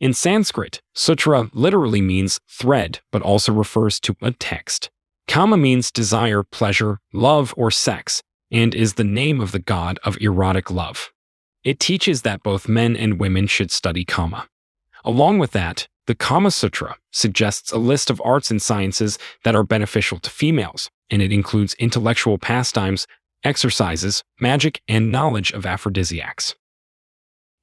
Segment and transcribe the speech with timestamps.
[0.00, 4.90] In Sanskrit, sutra literally means thread, but also refers to a text.
[5.26, 10.16] Kama means desire, pleasure, love, or sex, and is the name of the god of
[10.20, 11.10] erotic love.
[11.64, 14.48] It teaches that both men and women should study Kama.
[15.04, 19.64] Along with that, the Kama Sutra suggests a list of arts and sciences that are
[19.64, 23.08] beneficial to females, and it includes intellectual pastimes,
[23.42, 26.54] exercises, magic, and knowledge of aphrodisiacs.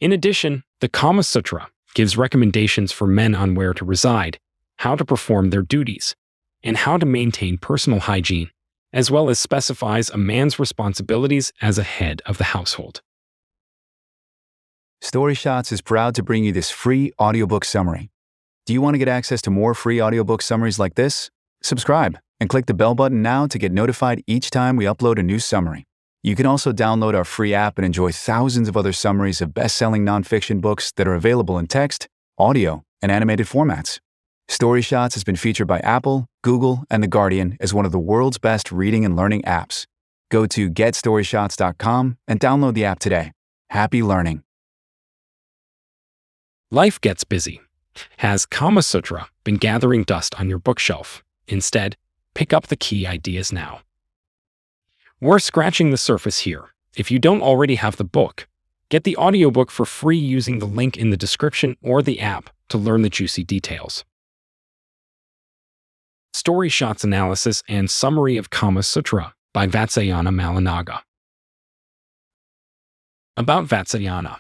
[0.02, 4.38] In addition, the Kama Sutra gives recommendations for men on where to reside,
[4.78, 6.16] how to perform their duties,
[6.64, 8.52] and how to maintain personal hygiene,
[8.94, 13.02] as well as specifies a man's responsibilities as a head of the household.
[15.02, 18.10] StoryShots is proud to bring you this free audiobook summary.
[18.66, 21.30] Do you want to get access to more free audiobook summaries like this?
[21.62, 25.24] Subscribe and click the bell button now to get notified each time we upload a
[25.24, 25.86] new summary.
[26.26, 29.76] You can also download our free app and enjoy thousands of other summaries of best
[29.76, 32.08] selling nonfiction books that are available in text,
[32.40, 34.00] audio, and animated formats.
[34.50, 38.40] StoryShots has been featured by Apple, Google, and The Guardian as one of the world's
[38.40, 39.86] best reading and learning apps.
[40.32, 43.32] Go to getstoryshots.com and download the app today.
[43.70, 44.42] Happy learning.
[46.72, 47.62] Life gets busy.
[48.18, 51.24] Has Kama Sutra been gathering dust on your bookshelf?
[51.48, 51.96] Instead,
[52.34, 53.82] pick up the key ideas now.
[55.22, 56.74] We're scratching the surface here.
[56.98, 58.48] If you don't already have the book,
[58.90, 62.78] get the audiobook for free using the link in the description or the app to
[62.78, 64.04] learn the juicy details.
[66.34, 71.00] Story Shots Analysis and Summary of Kama Sutra by Vatsyayana Mallanaga.
[73.38, 74.40] About Vatsyayana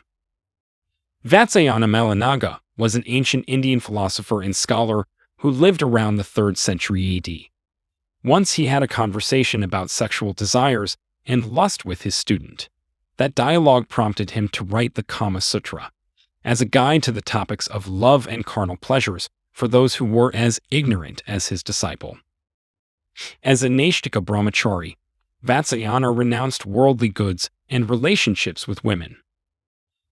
[1.25, 5.06] Vatsyayana Mallanaga was an ancient Indian philosopher and scholar
[5.38, 7.55] who lived around the 3rd century AD.
[8.25, 10.97] Once he had a conversation about sexual desires
[11.28, 12.69] and lust with his student.
[13.18, 15.91] That dialogue prompted him to write the Kama Sutra
[16.44, 20.36] as a guide to the topics of love and carnal pleasures for those who were
[20.36, 22.18] as ignorant as his disciple.
[23.44, 24.96] As a Naishtika brahmachari,
[25.46, 29.18] Vatsyayana renounced worldly goods and relationships with women.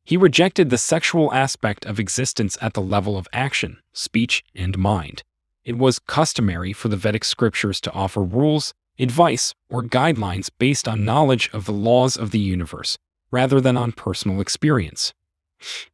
[0.03, 5.24] He rejected the sexual aspect of existence at the level of action, speech, and mind.
[5.66, 11.06] It was customary for the Vedic scriptures to offer rules, advice, or guidelines based on
[11.06, 12.97] knowledge of the laws of the universe,
[13.31, 15.13] rather than on personal experience.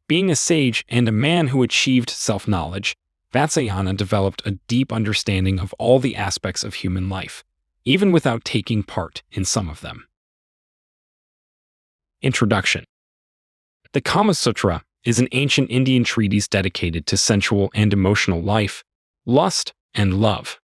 [0.08, 2.96] Being a sage and a man who achieved self knowledge,
[3.32, 7.44] Vatsyayana developed a deep understanding of all the aspects of human life,
[7.84, 10.06] even without taking part in some of them.
[12.22, 12.84] Introduction
[13.92, 18.84] the Kama Sutra is an ancient Indian treatise dedicated to sensual and emotional life,
[19.26, 20.60] lust, and love.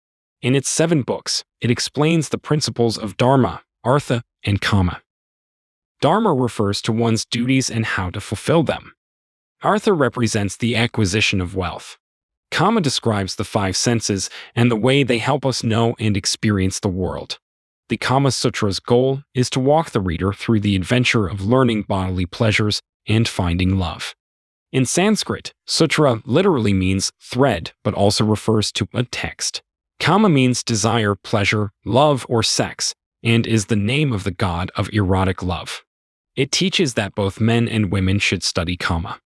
[0.43, 5.03] In its seven books, it explains the principles of Dharma, Artha, and Kama.
[6.01, 8.95] Dharma refers to one's duties and how to fulfill them.
[9.63, 11.99] Artha represents the acquisition of wealth.
[12.51, 16.89] Kama describes the five senses and the way they help us know and experience the
[16.89, 17.39] world.
[17.91, 22.25] The Kama Sutra's goal is to walk the reader through the adventure of learning bodily
[22.25, 24.15] pleasures and finding love.
[24.73, 29.63] In Sanskrit, sutra literally means thread, but also refers to a text.
[29.99, 34.89] Kama means desire, pleasure, love, or sex, and is the name of the god of
[34.93, 35.85] erotic love.
[36.37, 39.21] It teaches that both men and women should study Kama.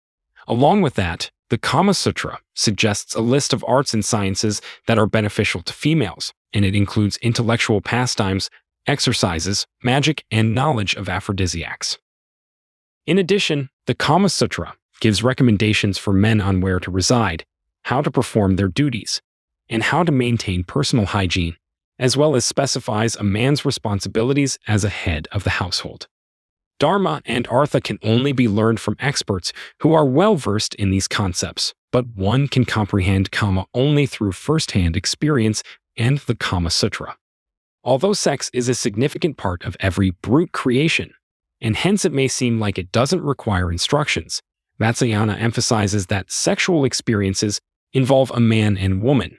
[0.47, 5.07] Along with that, the Kama Sutra suggests a list of arts and sciences that are
[5.07, 8.51] beneficial to females, and it includes intellectual pastimes,
[8.85, 11.97] exercises, magic, and knowledge of aphrodisiacs.
[13.07, 17.43] In addition, the Kama Sutra gives recommendations for men on where to reside,
[17.83, 19.21] how to perform their duties,
[19.69, 21.57] and how to maintain personal hygiene,
[21.99, 26.07] as well as specifies a man's responsibilities as a head of the household.
[26.79, 31.07] Dharma and Artha can only be learned from experts who are well versed in these
[31.07, 35.61] concepts, but one can comprehend Kama only through first-hand experience
[35.97, 37.17] and the Kama Sutra.
[37.83, 41.13] Although sex is a significant part of every brute creation,
[41.59, 44.41] and hence it may seem like it doesn't require instructions.
[44.81, 47.61] Vatsyayana emphasizes that sexual experiences
[47.93, 49.37] involve a man and woman,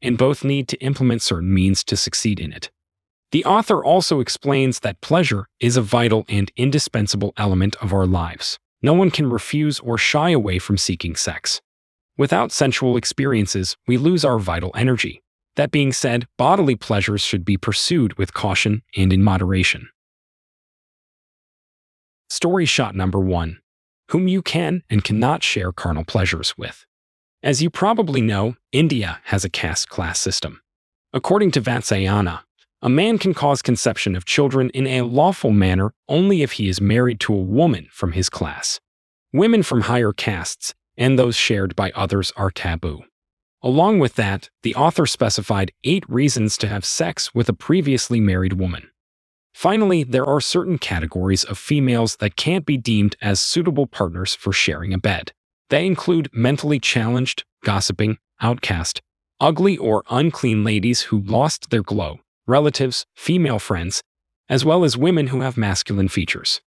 [0.00, 2.70] and both need to implement certain means to succeed in it.
[3.30, 8.58] The author also explains that pleasure is a vital and indispensable element of our lives.
[8.80, 11.60] No one can refuse or shy away from seeking sex.
[12.16, 15.22] Without sensual experiences, we lose our vital energy.
[15.56, 19.90] That being said, bodily pleasures should be pursued with caution and in moderation.
[22.30, 23.58] Story shot number one
[24.10, 26.86] Whom you can and cannot share carnal pleasures with.
[27.42, 30.62] As you probably know, India has a caste class system.
[31.12, 32.40] According to Vatsyayana,
[32.80, 36.80] a man can cause conception of children in a lawful manner only if he is
[36.80, 38.80] married to a woman from his class.
[39.32, 43.02] Women from higher castes and those shared by others are taboo.
[43.62, 48.54] Along with that, the author specified eight reasons to have sex with a previously married
[48.54, 48.90] woman.
[49.54, 54.52] Finally, there are certain categories of females that can't be deemed as suitable partners for
[54.52, 55.32] sharing a bed.
[55.70, 59.00] They include mentally challenged, gossiping, outcast,
[59.40, 64.02] ugly or unclean ladies who lost their glow, relatives, female friends,
[64.48, 66.60] as well as women who have masculine features.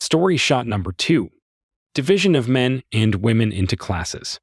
[0.00, 1.30] Story shot number two
[1.92, 4.38] Division of men and women into classes.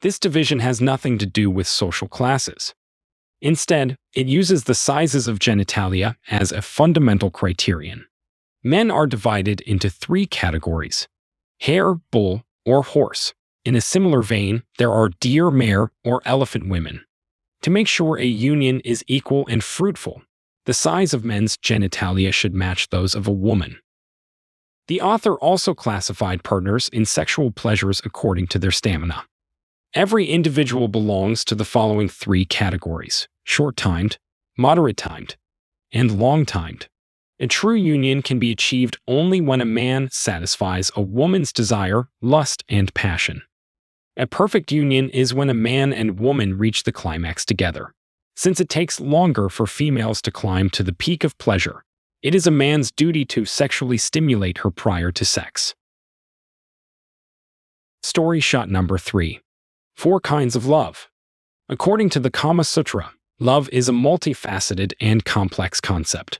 [0.00, 2.74] This division has nothing to do with social classes.
[3.40, 8.06] Instead, it uses the sizes of genitalia as a fundamental criterion.
[8.62, 11.08] Men are divided into three categories
[11.60, 13.34] hare, bull, or horse.
[13.64, 17.04] In a similar vein, there are deer, mare, or elephant women.
[17.62, 20.22] To make sure a union is equal and fruitful,
[20.64, 23.78] the size of men's genitalia should match those of a woman.
[24.86, 29.24] The author also classified partners in sexual pleasures according to their stamina.
[29.94, 34.18] Every individual belongs to the following three categories short timed,
[34.58, 35.36] moderate timed,
[35.92, 36.88] and long timed.
[37.40, 42.64] A true union can be achieved only when a man satisfies a woman's desire, lust,
[42.68, 43.42] and passion.
[44.18, 47.94] A perfect union is when a man and woman reach the climax together.
[48.36, 51.82] Since it takes longer for females to climb to the peak of pleasure,
[52.22, 55.74] it is a man's duty to sexually stimulate her prior to sex.
[58.02, 59.40] Story shot number three
[59.98, 61.08] Four kinds of love.
[61.68, 66.38] According to the Kama Sutra, love is a multifaceted and complex concept.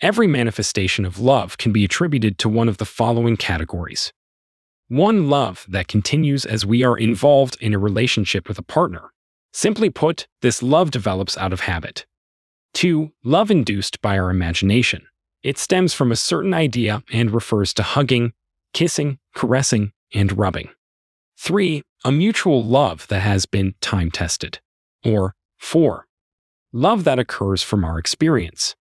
[0.00, 4.12] Every manifestation of love can be attributed to one of the following categories
[4.88, 9.12] one love that continues as we are involved in a relationship with a partner.
[9.52, 12.04] Simply put, this love develops out of habit.
[12.74, 13.12] 2.
[13.22, 15.06] Love induced by our imagination.
[15.44, 18.32] It stems from a certain idea and refers to hugging,
[18.72, 20.70] kissing, caressing, and rubbing.
[21.40, 21.82] 3.
[22.04, 24.58] A mutual love that has been time tested.
[25.04, 26.04] Or 4.
[26.72, 28.74] Love that occurs from our experience.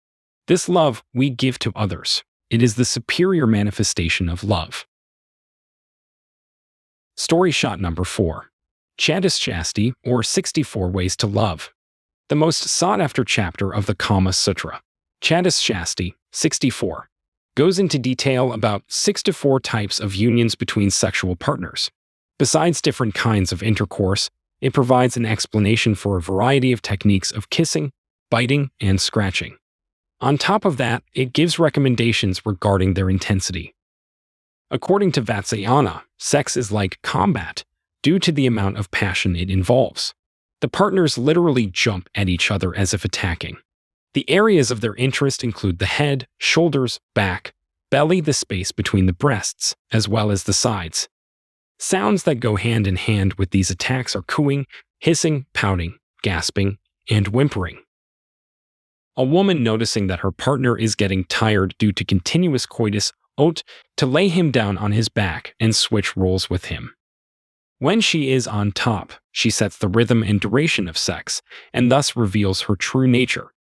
[0.47, 2.23] This love we give to others.
[2.49, 4.87] It is the superior manifestation of love.
[7.15, 8.49] Story shot number 4
[8.99, 11.71] Chatuschasti, or 64 Ways to Love.
[12.29, 14.81] The most sought after chapter of the Kama Sutra,
[15.21, 17.07] Chatuschasti 64,
[17.55, 21.91] goes into detail about 64 types of unions between sexual partners.
[22.39, 24.29] Besides different kinds of intercourse,
[24.61, 27.91] it provides an explanation for a variety of techniques of kissing,
[28.29, 29.57] biting, and scratching.
[30.21, 33.73] On top of that, it gives recommendations regarding their intensity.
[34.69, 37.63] According to Vatsyayana, sex is like combat
[38.03, 40.13] due to the amount of passion it involves.
[40.61, 43.57] The partners literally jump at each other as if attacking.
[44.13, 47.53] The areas of their interest include the head, shoulders, back,
[47.91, 51.07] belly, the space between the breasts, as well as the sides.
[51.79, 54.65] Sounds that go hand in hand with these attacks are cooing,
[54.99, 56.77] hissing, pouting, gasping,
[57.09, 57.79] and whimpering.
[59.15, 63.63] A woman noticing that her partner is getting tired due to continuous coitus ought
[63.97, 66.93] to lay him down on his back and switch roles with him.
[67.79, 72.15] When she is on top, she sets the rhythm and duration of sex, and thus
[72.15, 73.53] reveals her true nature.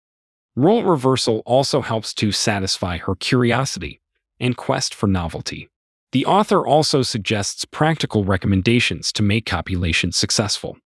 [0.56, 4.00] Role reversal also helps to satisfy her curiosity
[4.40, 5.70] and quest for novelty.
[6.12, 10.78] The author also suggests practical recommendations to make copulation successful.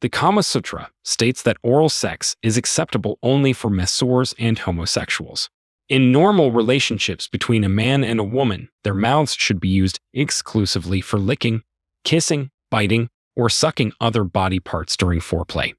[0.00, 5.48] The Kama Sutra states that oral sex is acceptable only for masseurs and homosexuals.
[5.88, 11.00] In normal relationships between a man and a woman, their mouths should be used exclusively
[11.00, 11.62] for licking,
[12.04, 15.74] kissing, biting, or sucking other body parts during foreplay.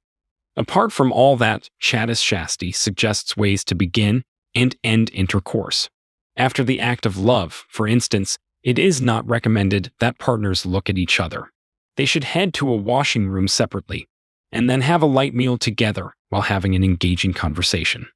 [0.55, 4.23] Apart from all that, Chatuschasti suggests ways to begin
[4.53, 5.89] and end intercourse.
[6.37, 10.98] After the act of love, for instance, it is not recommended that partners look at
[10.98, 11.51] each other.
[11.98, 14.07] They should head to a washing room separately,
[14.51, 18.07] and then have a light meal together while having an engaging conversation.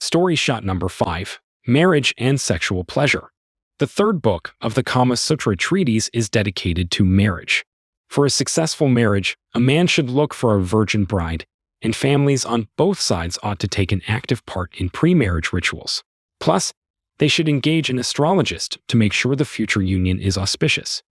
[0.00, 3.30] Story shot number 5 Marriage and Sexual Pleasure.
[3.78, 7.64] The third book of the Kama Sutra treatise is dedicated to marriage.
[8.10, 11.46] For a successful marriage, a man should look for a virgin bride,
[11.80, 16.04] and families on both sides ought to take an active part in pre marriage rituals.
[16.38, 16.74] Plus,
[17.20, 21.02] They should engage an astrologist to make sure the future union is auspicious.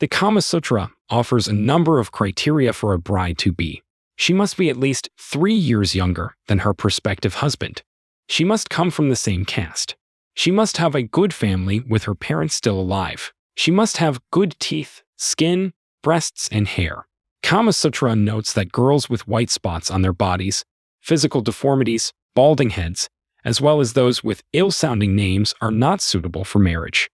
[0.00, 3.84] The Kama Sutra offers a number of criteria for a bride to be.
[4.16, 7.82] She must be at least three years younger than her prospective husband.
[8.28, 9.94] She must come from the same caste.
[10.34, 13.32] She must have a good family with her parents still alive.
[13.56, 17.06] She must have good teeth, skin, breasts, and hair.
[17.44, 20.64] Kama Sutra notes that girls with white spots on their bodies,
[21.00, 23.08] physical deformities, balding heads,
[23.44, 27.10] as well as those with ill sounding names, are not suitable for marriage.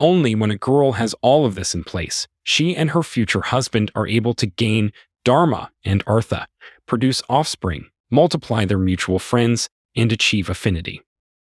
[0.00, 3.90] Only when a girl has all of this in place, she and her future husband
[3.94, 4.92] are able to gain
[5.24, 6.48] dharma and artha,
[6.86, 11.02] produce offspring, multiply their mutual friends, and achieve affinity.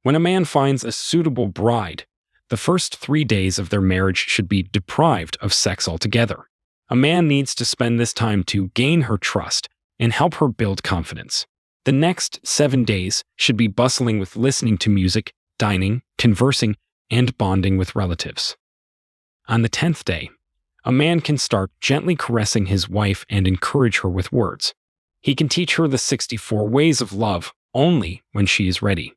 [0.02, 2.06] When a man finds a suitable bride,
[2.48, 6.48] the first three days of their marriage should be deprived of sex altogether.
[6.88, 9.68] A man needs to spend this time to gain her trust
[9.98, 11.46] and help her build confidence.
[11.86, 16.74] The next seven days should be bustling with listening to music, dining, conversing,
[17.12, 18.56] and bonding with relatives.
[19.46, 20.28] On the tenth day,
[20.84, 24.74] a man can start gently caressing his wife and encourage her with words.
[25.20, 29.14] He can teach her the 64 ways of love only when she is ready.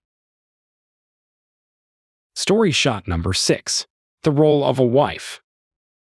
[2.36, 3.88] Story shot number six
[4.22, 5.42] The role of a wife.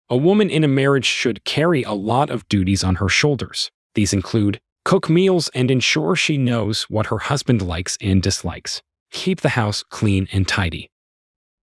[0.10, 3.72] A woman in a marriage should carry a lot of duties on her shoulders.
[3.94, 9.42] These include cook meals and ensure she knows what her husband likes and dislikes, keep
[9.42, 10.90] the house clean and tidy,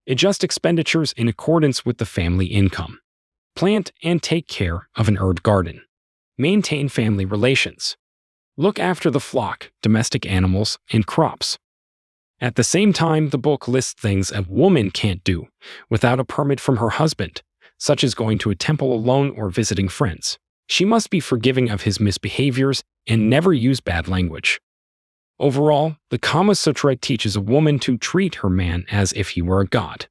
[0.06, 3.00] adjust expenditures in accordance with the family income,
[3.56, 5.82] plant and take care of an herb garden,
[6.38, 7.96] maintain family relations,
[8.58, 11.58] look after the flock, domestic animals, and crops.
[12.42, 15.48] At the same time, the book lists things a woman can't do
[15.90, 17.42] without a permit from her husband,
[17.80, 20.38] such as going to a temple alone or visiting friends.
[20.68, 24.60] She must be forgiving of his misbehaviors and never use bad language.
[25.40, 29.62] Overall, the Kama Sutra teaches a woman to treat her man as if he were
[29.62, 30.08] a god.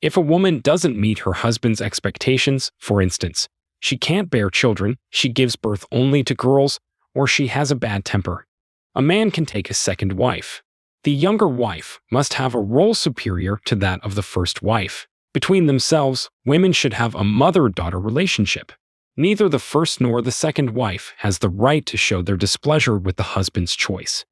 [0.00, 5.28] If a woman doesn't meet her husband's expectations, for instance, she can't bear children, she
[5.28, 6.80] gives birth only to girls,
[7.14, 8.46] or she has a bad temper,
[8.94, 10.62] a man can take a second wife.
[11.04, 15.08] The younger wife must have a role superior to that of the first wife.
[15.34, 18.70] Between themselves, women should have a mother daughter relationship.
[19.16, 23.16] Neither the first nor the second wife has the right to show their displeasure with
[23.16, 24.24] the husband's choice.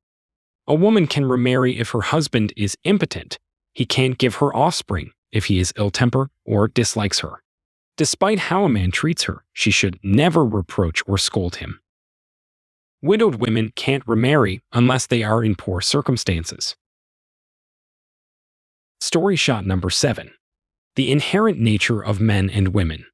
[0.66, 3.38] A woman can remarry if her husband is impotent.
[3.74, 7.42] He can't give her offspring if he is ill tempered or dislikes her.
[7.96, 11.80] Despite how a man treats her, she should never reproach or scold him.
[13.02, 16.76] Widowed women can't remarry unless they are in poor circumstances.
[19.00, 20.32] Story shot number 7
[20.96, 23.06] the inherent nature of men and women.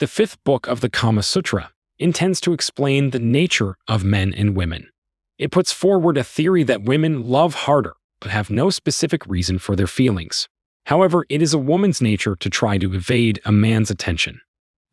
[0.00, 4.56] The fifth book of the Kama Sutra intends to explain the nature of men and
[4.56, 4.88] women.
[5.36, 9.76] It puts forward a theory that women love harder but have no specific reason for
[9.76, 10.48] their feelings.
[10.86, 14.40] However, it is a woman's nature to try to evade a man's attention.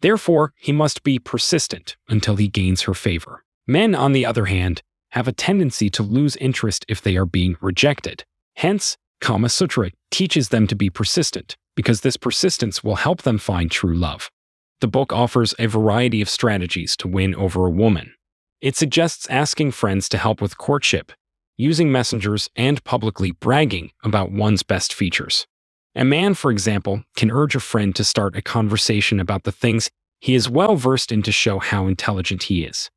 [0.01, 3.45] Therefore, he must be persistent until he gains her favor.
[3.65, 7.55] Men, on the other hand, have a tendency to lose interest if they are being
[7.61, 8.25] rejected.
[8.57, 13.71] Hence, Kama Sutra teaches them to be persistent, because this persistence will help them find
[13.71, 14.29] true love.
[14.79, 18.13] The book offers a variety of strategies to win over a woman.
[18.62, 21.12] It suggests asking friends to help with courtship,
[21.57, 25.48] using messengers, and publicly bragging about one's best features.
[25.96, 29.89] A man, for example, can urge a friend to start a conversation about the things
[30.19, 32.91] he is well versed in to show how intelligent he is.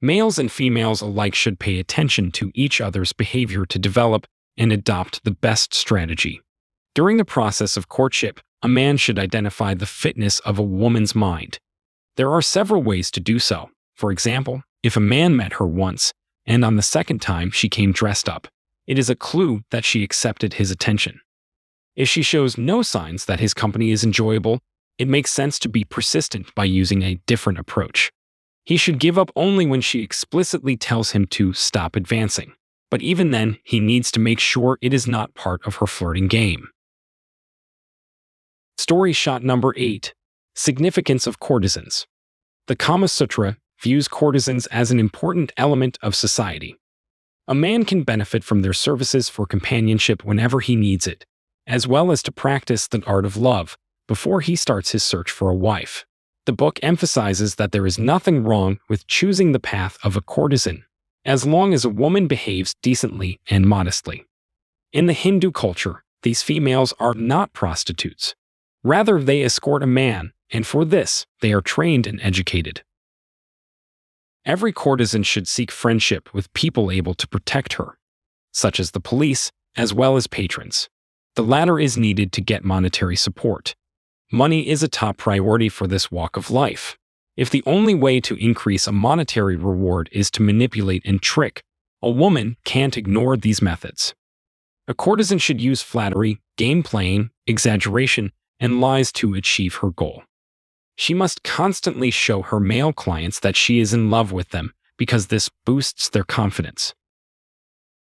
[0.00, 5.24] Males and females alike should pay attention to each other's behavior to develop and adopt
[5.24, 6.40] the best strategy.
[6.98, 11.60] During the process of courtship, a man should identify the fitness of a woman's mind.
[12.16, 13.70] There are several ways to do so.
[13.94, 16.12] For example, if a man met her once,
[16.44, 18.48] and on the second time she came dressed up,
[18.88, 21.20] it is a clue that she accepted his attention.
[21.94, 24.58] If she shows no signs that his company is enjoyable,
[24.98, 28.10] it makes sense to be persistent by using a different approach.
[28.64, 32.54] He should give up only when she explicitly tells him to stop advancing
[32.90, 36.26] but even then, he needs to make sure it is not part of her flirting
[36.28, 36.68] game.
[38.78, 39.82] Story shot number hmm.
[39.82, 40.14] 8
[40.54, 42.06] Significance of Courtesans.
[42.68, 46.76] The Kama Sutra views courtesans as an important element of society.
[47.46, 51.24] A man can benefit from their services for companionship whenever he needs it,
[51.66, 55.50] as well as to practice the art of love before he starts his search for
[55.50, 56.04] a wife.
[56.46, 60.84] The book emphasizes that there is nothing wrong with choosing the path of a courtesan
[61.24, 64.24] as long as a woman behaves decently and modestly.
[64.92, 68.34] In the Hindu culture, these females are not prostitutes.
[68.84, 72.82] Rather, they escort a man, and for this, they are trained and educated.
[74.44, 77.98] Every courtesan should seek friendship with people able to protect her,
[78.52, 80.88] such as the police, as well as patrons.
[81.34, 83.74] The latter is needed to get monetary support.
[84.32, 86.96] Money is a top priority for this walk of life.
[87.36, 91.62] If the only way to increase a monetary reward is to manipulate and trick,
[92.02, 94.14] a woman can't ignore these methods.
[94.88, 100.22] A courtesan should use flattery, game playing, exaggeration, and lies to achieve her goal.
[100.96, 105.28] She must constantly show her male clients that she is in love with them because
[105.28, 106.94] this boosts their confidence.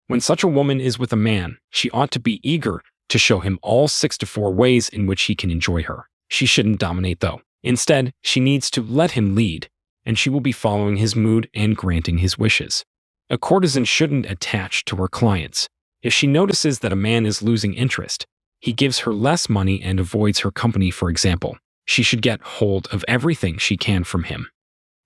[0.06, 3.40] When such a woman is with a man, she ought to be eager to show
[3.40, 6.08] him all six to four ways in which he can enjoy her.
[6.28, 7.42] She shouldn't dominate, though.
[7.62, 9.68] Instead, she needs to let him lead,
[10.06, 12.84] and she will be following his mood and granting his wishes.
[13.28, 15.68] A courtesan shouldn't attach to her clients.
[16.02, 18.26] If she notices that a man is losing interest,
[18.60, 21.58] he gives her less money and avoids her company, for example.
[21.86, 24.48] She should get hold of everything she can from him.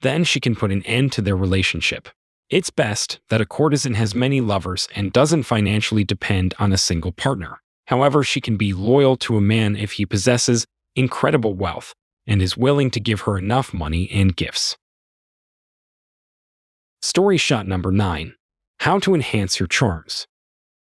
[0.03, 2.09] Then she can put an end to their relationship.
[2.51, 7.13] It's best that a courtesan has many lovers and doesn't financially depend on a single
[7.13, 7.63] partner.
[7.87, 11.95] However, she can be loyal to a man if he possesses incredible wealth
[12.27, 14.77] and is willing to give her enough money and gifts.
[17.03, 18.35] Story shot number 9
[18.81, 20.27] How to Enhance Your Charms.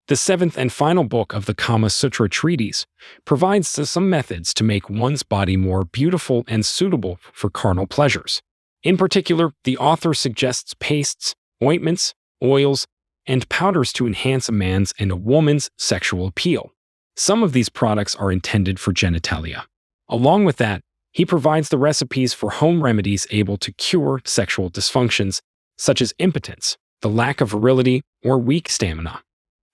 [0.08, 2.86] The seventh and final book of the Kama Sutra treatise
[3.26, 8.40] provides some methods to make one's body more beautiful and suitable for carnal pleasures.
[8.82, 12.86] In particular, the author suggests pastes, ointments, oils,
[13.26, 16.72] and powders to enhance a man's and a woman's sexual appeal.
[17.14, 19.64] Some of these products are intended for genitalia.
[20.08, 20.80] Along with that,
[21.12, 25.42] he provides the recipes for home remedies able to cure sexual dysfunctions,
[25.76, 29.20] such as impotence, the lack of virility, or weak stamina.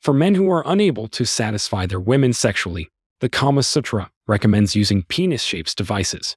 [0.05, 5.03] For men who are unable to satisfy their women sexually, the Kama Sutra recommends using
[5.05, 6.37] penis shaped devices.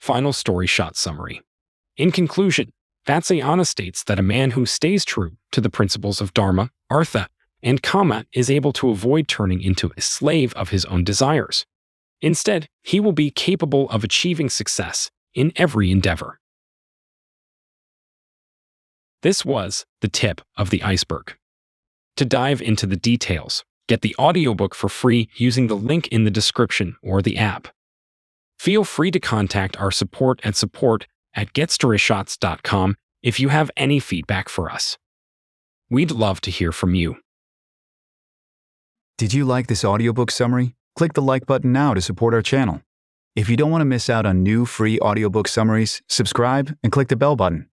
[0.00, 1.40] Final story shot summary.
[1.96, 2.72] In conclusion,
[3.06, 7.28] Vatsyayana states that a man who stays true to the principles of Dharma, Artha,
[7.62, 11.64] and Kama is able to avoid turning into a slave of his own desires.
[12.20, 16.40] Instead, he will be capable of achieving success in every endeavor.
[19.22, 21.36] This was the tip of the iceberg.
[22.16, 26.30] To dive into the details, get the audiobook for free using the link in the
[26.30, 27.68] description or the app.
[28.58, 31.48] Feel free to contact our support at support at
[33.22, 34.98] if you have any feedback for us.
[35.90, 37.16] We'd love to hear from you.
[39.16, 40.76] Did you like this audiobook summary?
[40.94, 42.82] Click the like button now to support our channel.
[43.34, 47.08] If you don't want to miss out on new free audiobook summaries, subscribe and click
[47.08, 47.68] the bell button.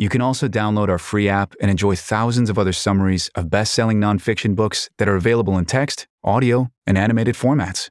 [0.00, 3.74] You can also download our free app and enjoy thousands of other summaries of best
[3.74, 7.90] selling nonfiction books that are available in text, audio, and animated formats.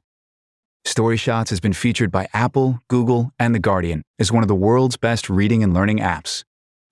[0.84, 4.56] Story Shots has been featured by Apple, Google, and The Guardian as one of the
[4.56, 6.42] world's best reading and learning apps.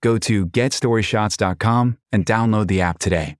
[0.04, 3.34] Go to getstoryshots.com and download the app today.